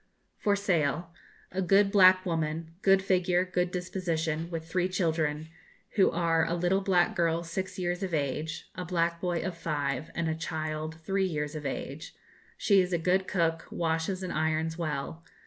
[0.39, 1.11] FOR SALE.
[1.51, 5.49] A good black woman, good figure, good disposition, with three children,
[5.91, 10.09] who are a little black girl 6 years of age, a black boy of 5,
[10.15, 12.15] and a child 3 years of age;
[12.57, 15.23] she is a good cook, washes and irons well.